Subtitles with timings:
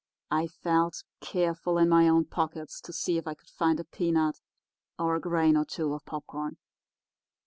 [0.31, 4.41] I felt, careful, in my own pockets to see if I could find a peanut
[4.97, 6.57] or a grain or two of popcorn.